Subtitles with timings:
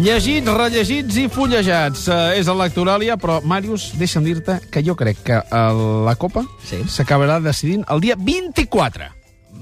[0.00, 2.06] Llegits, rellegits i fullejats.
[2.08, 6.80] Uh, és electoràlia, però, Màrius, deixa'm dir-te que jo crec que uh, la Copa Sí.
[6.88, 9.10] s'acabarà decidint el dia 24.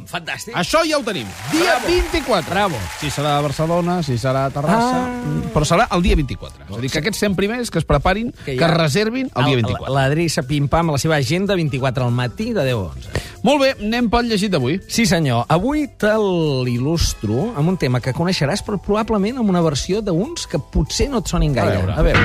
[0.08, 0.54] Fantàstic.
[0.56, 1.26] Això ja ho tenim.
[1.50, 1.88] Dia Bravo.
[1.90, 2.48] 24.
[2.54, 2.78] Bravo.
[3.00, 5.02] Si serà a Barcelona, si serà a Terrassa...
[5.02, 5.50] Ah.
[5.52, 6.64] Però serà el dia 24.
[6.68, 9.58] És a dir, que aquests 100 primers que es preparin, que, ja- reservin el dia
[9.58, 9.92] 24.
[9.96, 13.24] L'adreça pim-pam a la seva agenda 24 al matí de 10 a 11.
[13.48, 14.74] Molt bé, anem pel llegit d'avui.
[14.92, 15.46] Sí, senyor.
[15.48, 20.60] Avui te l'il·lustro amb un tema que coneixeràs, però probablement amb una versió d'uns que
[20.60, 21.78] potser no et sonin gaire.
[21.78, 21.94] veure.
[21.96, 22.20] A veure.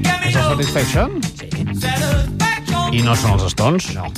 [0.00, 1.20] get me És el no Satisfaction?
[1.20, 2.94] satisfaction.
[2.94, 3.90] I no són els Stones?
[3.92, 4.08] No.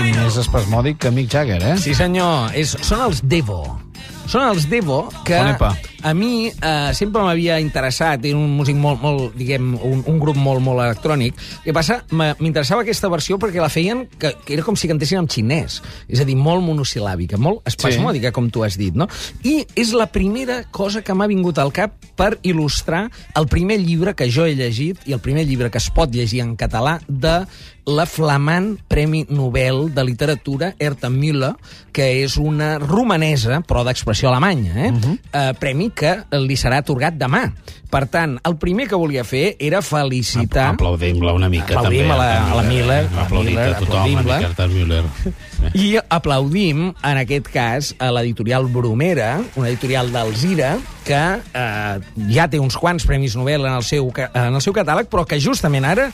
[0.00, 1.76] És més espasmòdic que Mick Jagger, eh?
[1.78, 2.50] Sí, senyor.
[2.58, 3.89] És, són els Devo.
[4.30, 5.72] Són els Devo que Onepa.
[6.02, 8.24] A mi eh, sempre m'havia interessat.
[8.24, 11.36] Era un músic molt, molt diguem, un, un grup molt, molt electrònic.
[11.60, 15.22] El que passa, m'interessava aquesta versió perquè la feien que, que era com si cantessin
[15.22, 15.80] en xinès.
[16.08, 18.36] És a dir, molt monosil·làbica, molt espasmòdica, sí.
[18.36, 19.08] com tu has dit, no?
[19.44, 23.06] I és la primera cosa que m'ha vingut al cap per il·lustrar
[23.38, 26.42] el primer llibre que jo he llegit i el primer llibre que es pot llegir
[26.44, 27.44] en català de
[27.90, 31.54] la flamant Premi Nobel de Literatura Herta Müller,
[31.92, 34.90] que és una romanesa, però d'expressió alemanya, eh?
[34.90, 35.18] Uh -huh.
[35.32, 37.46] eh, premi que li serà atorgat demà.
[37.90, 40.68] Per tant, el primer que volia fer era felicitar...
[40.76, 42.14] Aplaudim-la una mica, Aplaudim també.
[42.14, 44.22] a la- a la Miller, a Aplaudim Miller, a tothom, a.
[44.38, 45.04] Miquel Müller.
[45.84, 52.60] I aplaudim, en aquest cas, a l'editorial Bromera, una editorial d'Alzira, que eh, ja té
[52.62, 56.10] uns quants Premis Nobel en el seu, en el seu catàleg, però que justament ara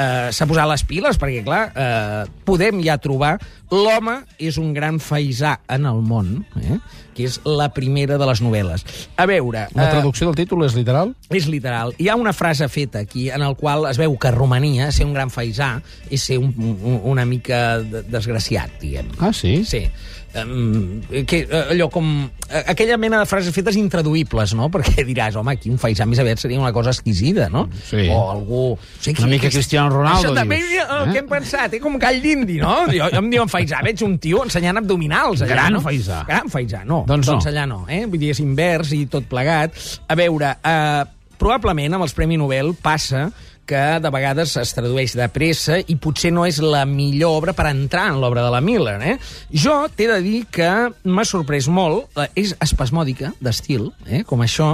[0.00, 3.36] eh, s'ha posat les piles, perquè, clar, eh, podem ja trobar
[3.70, 6.80] l'home és un gran faisà en el món, eh?
[7.14, 8.82] que és la primera de les novel·les.
[9.20, 9.66] A veure...
[9.76, 11.12] La eh, traducció del títol és literal?
[11.30, 11.92] és literal.
[12.00, 15.12] Hi ha una frase feta aquí en el qual es veu que Romania, ser un
[15.14, 15.76] gran faisà,
[16.10, 19.12] és ser un, un, una mica de- desgraciat, diguem.
[19.20, 19.60] Ah, sí?
[19.68, 19.84] Sí.
[20.30, 22.06] Um, que, eh, allò com...
[22.48, 24.68] eh, Aquella mena de frases fetes intraduïbles, no?
[24.70, 27.64] Perquè diràs, home, aquí un faisà més aviat seria una cosa exquisida, no?
[27.88, 28.06] Sí.
[28.14, 28.60] O algú...
[28.76, 31.12] O sigui, Una mica Cristiano Ronaldo, Això també dius, el eh?
[31.12, 31.82] que hem pensat, eh?
[31.82, 32.74] com gall d'indi, no?
[32.90, 35.84] Jo, jo em diuen faisà, veig un tio ensenyant abdominals allà, Gran no?
[35.84, 36.24] faisà.
[36.28, 37.04] Gran faisà, no.
[37.08, 37.36] Doncs no.
[37.36, 38.04] doncs allà no, eh?
[38.06, 39.76] Vull dir, és invers i tot plegat.
[40.10, 41.04] A veure, eh,
[41.40, 43.28] probablement amb els Premi Nobel passa
[43.70, 47.68] que de vegades es tradueix de pressa i potser no és la millor obra per
[47.70, 48.96] entrar en l'obra de la Miller.
[49.12, 49.16] Eh?
[49.54, 50.70] Jo t'he de dir que
[51.06, 54.24] m'ha sorprès molt, eh, és espasmòdica, d'estil, eh?
[54.26, 54.72] com això.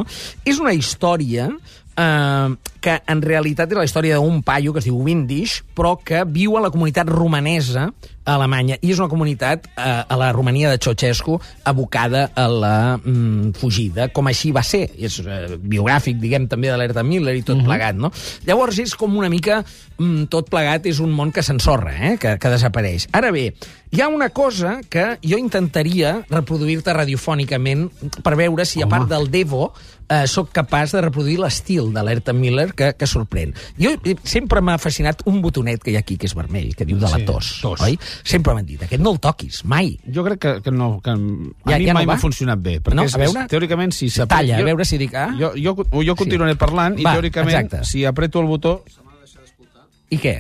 [0.49, 1.51] És una història
[1.97, 6.25] eh, que en realitat és la història d'un paio que es diu Windisch, però que
[6.29, 7.91] viu a la comunitat romanesa
[8.27, 8.77] a Alemanya.
[8.83, 14.09] I és una comunitat eh, a la Romania de Ceausescu abocada a la mm, fugida,
[14.13, 14.89] com així va ser.
[14.99, 18.13] És eh, biogràfic, diguem, també de l'Herta Miller i tot plegat, no?
[18.47, 19.63] Llavors és com una mica...
[19.97, 22.11] Mm, tot plegat és un món que s'ensorra, eh?
[22.21, 23.07] que, que desapareix.
[23.17, 23.47] Ara bé,
[23.97, 27.87] hi ha una cosa que jo intentaria reproduir-te radiofònicament
[28.21, 29.71] per veure si, a part del Devo,
[30.11, 33.55] eh, sóc capaç de reproduir l'estil de l'Herta Miller que, que sorprèn.
[33.81, 36.85] Jo eh, sempre m'ha fascinat un botonet que hi ha aquí, que és vermell, que
[36.85, 37.81] diu de la Sí, tos, tos.
[37.87, 37.97] oi?
[38.25, 39.99] Sempre m'han dit, aquest no el toquis, mai.
[40.13, 41.01] Jo crec que, que no...
[41.03, 42.15] Que a Ja- mi ja no mai va?
[42.15, 42.81] m'ha funcionat bé.
[42.81, 43.05] Perquè No?
[43.05, 43.41] és, A veure?
[43.45, 45.29] és, teòricament, si s'apre- Talla, a jo- veure si dic A.
[45.39, 47.85] Jo, jo, jo continuaré parlant i Va, teòricament, exacte.
[47.85, 48.83] si apreto el botó...
[50.11, 50.37] I què?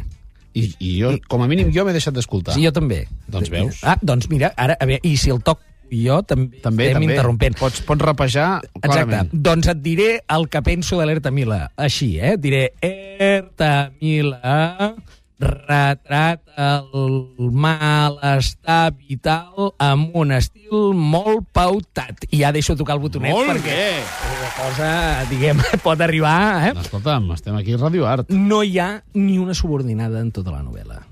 [0.56, 2.54] I, i jo, com a mínim, jo m'he deixat d'escoltar.
[2.54, 3.03] Sí, jo també.
[3.28, 3.81] Doncs veus.
[3.84, 5.60] Ah, doncs mira, ara, a veure, i si el toc
[5.91, 7.12] jo també, També, estem també.
[7.12, 7.58] interrompent.
[7.58, 8.81] Pots, pots rapejar Exacte.
[8.88, 9.28] clarament.
[9.32, 11.70] Doncs et diré el que penso de l'Herta Mila.
[11.76, 12.37] Així, eh?
[12.38, 14.94] Diré, Herta Mila
[15.39, 17.17] retrata el
[17.53, 22.25] malestar vital amb un estil molt pautat.
[22.33, 24.05] I ja deixo tocar el botonet Molt perquè bé.
[24.41, 24.91] la cosa,
[25.31, 26.37] diguem, pot arribar...
[26.71, 26.73] Eh?
[26.77, 28.31] No, escolta'm, estem aquí a Radio Art.
[28.33, 31.03] no hi ha ni una subordinada en tota la novel·la.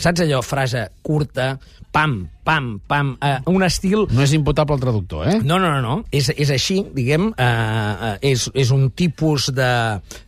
[0.00, 1.58] Saps allò, frase curta,
[1.92, 4.06] pam, pam, pam, eh, un estil...
[4.10, 5.38] No és imputable al traductor, eh?
[5.44, 5.96] No, no, no, no.
[6.14, 7.48] És, és així, diguem, eh,
[8.10, 9.70] eh, és, és un tipus de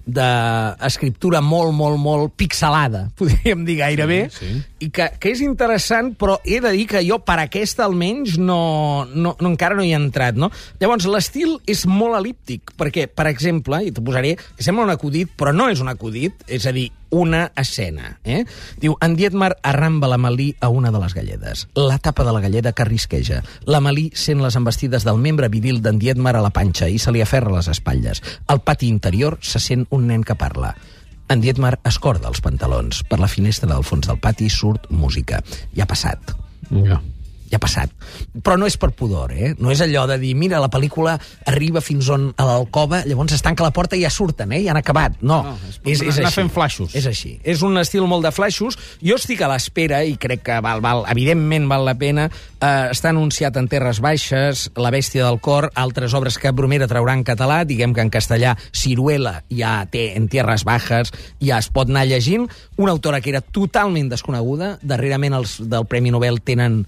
[0.03, 4.63] d'escriptura molt, molt, molt pixelada, podríem dir gairebé, Sí, sí.
[4.87, 9.07] i que, que és interessant, però he de dir que jo per aquesta almenys no,
[9.15, 10.51] no, no encara no hi he entrat, no?
[10.83, 15.55] Llavors, l'estil és molt elíptic, perquè, per exemple, i t'ho posaré, sembla un acudit, però
[15.55, 18.17] no és un acudit, és a dir, una escena.
[18.25, 18.43] Eh?
[18.81, 21.67] Diu, en Dietmar arramba la Malí a una de les galledes.
[21.77, 23.43] La tapa de la galleda que risqueja.
[23.65, 27.15] La Malí sent les embestides del membre viril d'en Dietmar a la panxa i se
[27.15, 28.23] li aferra les espatlles.
[28.47, 30.75] Al pati interior se sent un nen que parla.
[31.33, 33.05] En Dietmar escorda els pantalons.
[33.09, 35.41] Per la finestra del fons del pati surt música.
[35.73, 36.35] Ja ha passat.
[36.73, 37.01] Ja.
[37.53, 37.93] Ja ha passat.
[38.41, 39.53] Però no és per pudor, eh?
[39.61, 41.19] No és allò de dir, mira, la pel·lícula
[41.53, 44.63] arriba fins on a l'alcova, llavors es tanca la porta i ja surten, eh?
[44.65, 45.21] Ja han acabat.
[45.21, 46.95] No, No, és anar fent flaixos.
[46.99, 47.35] És així.
[47.45, 48.79] És un estil molt de flaixos.
[49.03, 52.29] Jo estic a l'espera i crec que val, val, evidentment val la pena.
[52.63, 57.15] Eh, està anunciat en Terres Baixes, La bèstia del cor, altres obres que Bromera traurà
[57.19, 61.91] en català, diguem que en castellà Ciruela ja té en Tierras Bajas, ja es pot
[61.91, 62.49] anar llegint.
[62.77, 66.83] Una autora que era totalment desconeguda, darrerament els del Premi Nobel tenen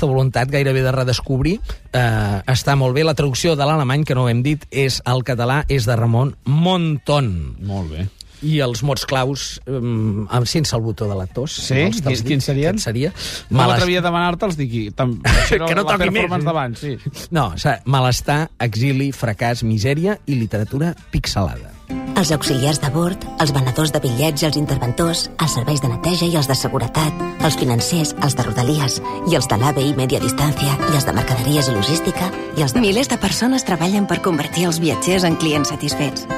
[0.00, 1.58] aquesta voluntat gairebé de redescobrir.
[1.92, 3.04] Eh, està molt bé.
[3.04, 6.32] La traducció de l'alemany, que no ho hem dit, és al català, és de Ramon
[6.48, 7.28] Monton.
[7.60, 8.06] Molt bé.
[8.40, 11.52] I els mots claus, um, sense el botó de la tos.
[11.66, 11.74] Sí?
[11.92, 12.24] Quins- dic.
[12.30, 12.78] quins serien?
[12.78, 13.12] Aquest seria...
[13.50, 14.78] No Malest- m'atrevia a demanar-te'ls, dic...
[14.96, 15.18] Tam...
[15.50, 16.32] Que no toqui més.
[16.48, 16.96] d'abans, sí.
[17.30, 21.76] No, o sigui, malestar, exili, fracàs, misèria i literatura pixelada.
[22.20, 26.26] Els auxiliars de bord, els venedors de bitllets i els interventors, els serveis de neteja
[26.28, 28.98] i els de seguretat, els financers, els de rodalies
[29.30, 32.28] i els de l'AVE i Media Distància i els de mercaderies i logística
[32.58, 32.82] i els de...
[32.84, 36.28] Milers de persones treballen per convertir els viatgers en clients satisfets.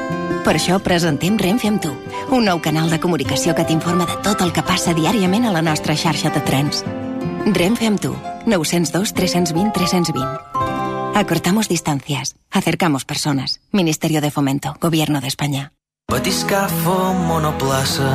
[0.46, 1.90] Per això presentem Renfe amb tu,
[2.30, 5.66] un nou canal de comunicació que t'informa de tot el que passa diàriament a la
[5.66, 6.86] nostra xarxa de trens.
[7.58, 8.14] Renfe amb tu,
[8.46, 10.51] 902 320 320.
[11.14, 13.60] Acortamos distancias, acercamos personas.
[13.70, 15.72] Ministerio de Fomento, Gobierno de España.
[16.10, 18.08] Batiscafo, monoplaça...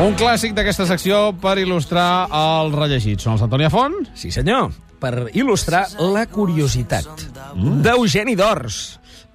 [0.00, 3.26] Un clàssic d'aquesta secció per il·lustrar els rellegits.
[3.26, 3.98] Són els Antònia Font?
[4.16, 4.70] Sí, senyor.
[4.96, 7.26] Per il·lustrar la curiositat
[7.84, 8.78] d'Eugeni d'Ors,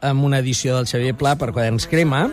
[0.01, 2.23] amb una edició del Xavier Pla per Quaderns Crema.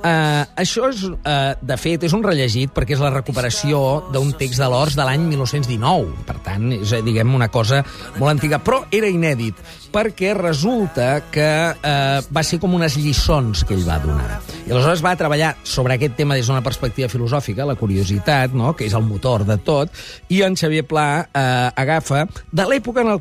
[0.00, 3.80] Uh, això, és, uh, de fet, és un rellegit perquè és la recuperació
[4.14, 6.22] d'un text de l'Ors de l'any 1919.
[6.24, 7.82] Per tant, és, eh, diguem, una cosa
[8.16, 8.62] molt antiga.
[8.64, 9.60] Però era inèdit,
[9.92, 11.44] perquè resulta que
[11.74, 14.40] uh, va ser com unes lliçons que ell va donar.
[14.64, 18.72] I aleshores va treballar sobre aquest tema des d'una perspectiva filosòfica, la curiositat, no?
[18.76, 19.92] que és el motor de tot,
[20.32, 23.20] i en Xavier Pla eh, agafa de l'època en el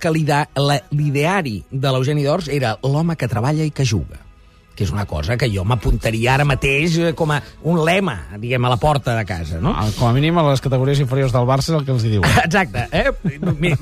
[0.56, 4.29] la- l'ideari de l'Eugeni d'Ors era l'home que treballa i que juga
[4.80, 8.64] que és una cosa que jo m'apuntaria ara mateix eh, com a un lema, diguem,
[8.64, 9.74] a la porta de casa, no?
[9.76, 12.14] Ah, Com a mínim a les categories inferiors del Barça és el que els hi
[12.14, 12.32] diuen.
[12.46, 13.12] Exacte, eh?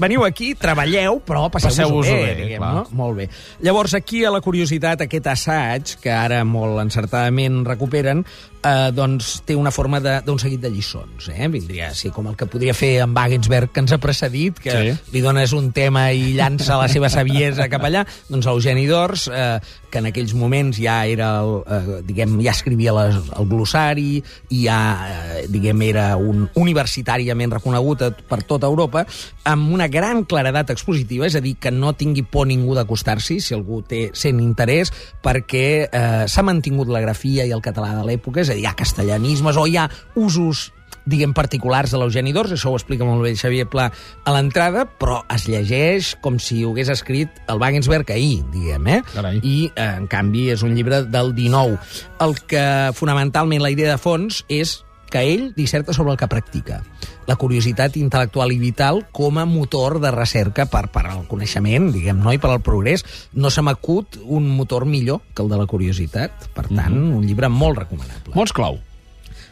[0.02, 2.74] Veniu aquí, treballeu, però passeu-vos-ho Passeu-vos-ho bé, bé, diguem, clar.
[2.74, 2.86] no?
[2.98, 3.30] Molt bé.
[3.62, 8.26] Llavors, aquí a la curiositat, aquest assaig, que ara molt encertadament recuperen,
[8.68, 11.30] eh, doncs té una forma de- d'un seguit de lliçons.
[11.30, 11.48] Eh?
[11.48, 14.72] Vindria a ser com el que podria fer en Wagensberg, que ens ha precedit, que
[14.72, 15.00] Sí.
[15.14, 18.06] li dones un tema i llança la seva saviesa cap allà.
[18.30, 19.60] Doncs l'Eugeni d'Ors, eh,
[19.90, 24.62] que en aquells moments ja era, el, eh, diguem, ja escrivia les, el glossari i
[24.66, 29.06] ja, eh, diguem, era un universitàriament reconegut per tota Europa,
[29.48, 33.56] amb una gran claredat expositiva, és a dir, que no tingui por ningú d'acostar-s'hi, si
[33.56, 34.92] algú té sent interès,
[35.24, 38.70] perquè eh, s'ha mantingut la grafia i el català de l'època, és a dir, hi
[38.70, 40.72] ha castellanismes o hi ha usos
[41.08, 45.22] diguem, particulars de l'Eugeni d'Ors, això ho explica molt bé Xavier Pla a l'entrada, però
[45.34, 49.00] es llegeix com si ho hagués escrit el Wagensberg ahir, diguem, eh?
[49.14, 49.40] Carai.
[49.42, 51.80] I, eh, en canvi, és un llibre del 19.
[52.26, 52.66] El que,
[52.98, 56.82] fonamentalment, la idea de fons és que ell disserta sobre el que practica.
[57.28, 62.20] La curiositat intel·lectual i vital com a motor de recerca per, per al coneixement, diguem,
[62.24, 62.34] no?
[62.36, 63.06] i per al progrés.
[63.34, 66.52] No se m'acut un motor millor que el de la curiositat.
[66.56, 68.80] Per tant, un llibre molt recomanable Mots clau.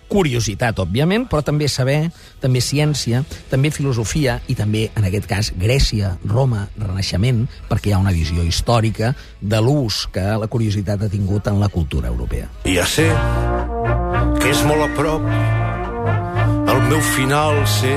[0.09, 2.11] Curiositat, òbviament, però també saber,
[2.41, 8.01] també ciència, també filosofia i també, en aquest cas, Grècia, Roma, Renaixement, perquè hi ha
[8.03, 12.49] una visió històrica de l'ús que la curiositat ha tingut en la cultura europea.
[12.69, 13.09] Ja sé
[14.41, 15.25] que és molt a prop
[16.69, 17.93] el meu final sé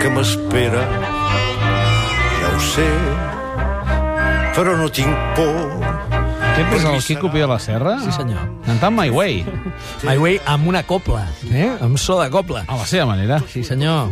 [0.00, 0.84] que m'espera
[2.40, 2.88] ja ho sé
[4.56, 5.75] però no tinc por
[6.56, 7.98] Aquest és el Quico Pia la Serra?
[8.00, 8.40] Sí, senyor.
[8.64, 9.42] Cantant My Way,
[10.08, 11.66] My Way amb una copla, eh?
[11.84, 12.62] amb so de copla.
[12.64, 13.42] a la seva manera.
[13.52, 14.08] Sí, senyor.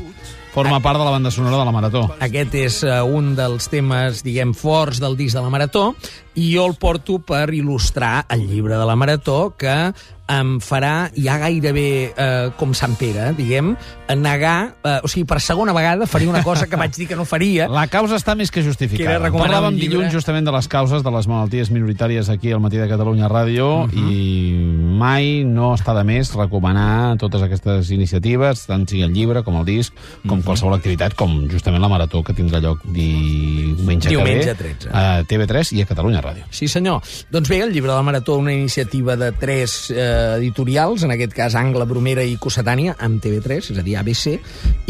[0.53, 2.03] Forma part de la banda sonora de la Marató.
[2.21, 5.95] Aquest és uh, un dels temes, diguem, forts del disc de la Marató,
[6.35, 9.93] i jo el porto per il·lustrar el llibre de la Marató, que
[10.25, 13.75] em farà ja gairebé eh, com Sant Pere, diguem,
[14.17, 17.27] negar, eh, o sigui, per segona vegada faria una cosa que vaig dir que no
[17.29, 17.67] faria.
[17.69, 19.19] La causa està més que Que justificada.
[19.27, 22.89] recomanar Parlàvem dilluns justament de les causes de les malalties minoritàries aquí al Matí de
[22.89, 24.55] Catalunya Ràdio i
[24.97, 29.69] mai no està de més recomanar totes aquestes iniciatives, tant sigui el llibre com el
[29.69, 29.93] disc,
[30.27, 34.89] com qualsevol activitat, com justament la Marató que tindrà lloc diumenge, Diumenge que ve 13.
[34.89, 36.45] a TV3 i a Catalunya Ràdio.
[36.51, 37.03] Sí, senyor.
[37.31, 41.35] Doncs bé, el llibre de la Marató, una iniciativa de tres eh, editorials, en aquest
[41.37, 44.39] cas Angla, Bromera i Cossetània, amb TV3, és a dir, ABC,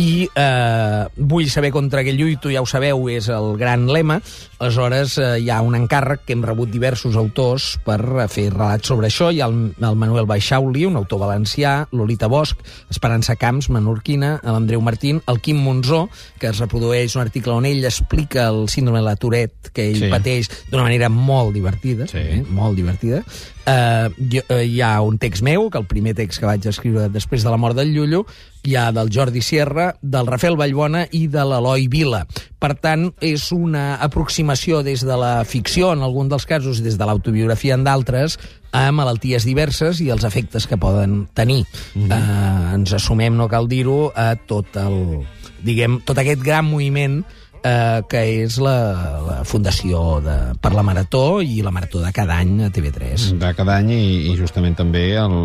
[0.00, 4.20] i eh, vull saber contra què lluito, ja ho sabeu, és el gran lema.
[4.58, 8.88] Aleshores, eh, hi ha un encàrrec que hem rebut diversos autors per eh, fer relats
[8.88, 9.32] sobre això.
[9.34, 12.56] Hi ha el, el Manuel Baixauli, un autor valencià, Lolita Bosch,
[12.92, 16.04] Esperança Camps, menorquina, l'Andreu Martín, el Quim Monzó,
[16.38, 19.94] que es reprodueix un article on ell explica el síndrome de la Tourette que ell
[19.94, 20.04] Sí.
[20.06, 20.10] sí.
[20.10, 22.18] pateix d'una manera molt divertida, Sí.
[22.18, 23.22] eh, molt divertida.
[23.66, 27.08] Uh, jo, uh, hi ha un text meu, que el primer text que vaig escriure
[27.08, 28.26] després de la mort del Llullo,
[28.62, 32.26] hi ha del Jordi Sierra, del Rafael Vallbona i de l'Eloi Vila.
[32.58, 37.06] Per tant, és una aproximació des de la ficció, en algun dels casos, des de
[37.06, 38.38] l'autobiografia en d'altres,
[38.72, 41.64] a malalties diverses i els efectes que poden tenir.
[41.94, 42.12] Mm -hmm.
[42.12, 45.24] uh, ens assumem, no cal dir-ho, a tot el
[45.62, 47.24] diguem, tot aquest gran moviment
[47.64, 48.76] eh, que és la,
[49.25, 53.30] la Fundació de, per la Marató i la Marató de cada any a TV3.
[53.40, 55.38] de cada any i, i justament també el,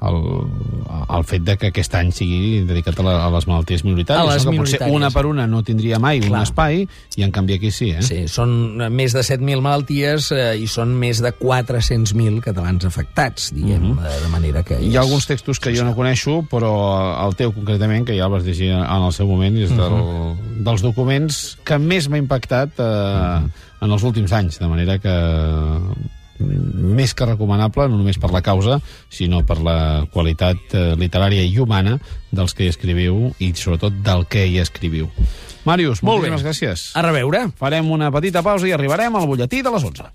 [0.00, 0.16] el,
[1.16, 4.22] el fet de que aquest any sigui dedicat a, la, a les malalties minoritàries.
[4.22, 4.54] A les no?
[4.54, 4.96] que potser minoritàries.
[4.96, 6.42] una per una no tindria mai un Clar.
[6.48, 6.84] espai
[7.20, 8.04] i en canvi aquí sí, eh?
[8.06, 13.90] Sí, són més de 7.000 malalties eh, i són més de 400.000 catalans afectats, diguem,
[14.00, 14.80] de, de manera que...
[14.80, 16.72] Hi ha alguns textos que jo no coneixo, però
[17.26, 19.98] el teu concretament, que ja el vas llegir en el seu moment, és del,
[20.64, 26.08] dels documents que més m'ha impactat eh, en els últims anys, de manera que mm,
[26.40, 28.80] més que recomanable, no només per la causa,
[29.12, 31.98] sinó per la qualitat eh, literària i humana
[32.30, 35.10] dels que hi escriviu i sobretot del que hi escriviu.
[35.68, 36.30] Màrius, Molt bé.
[36.30, 36.84] moltíssimes gràcies.
[36.96, 37.46] A reveure.
[37.58, 40.10] Farem una petita pausa i arribarem al butlletí de les 11.